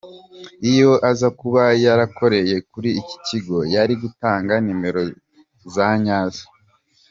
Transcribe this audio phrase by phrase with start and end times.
[0.71, 5.01] Iyo aza kuba yarakoreye kuri iki kigo yari gutanga nimero
[5.73, 6.45] za nyazo.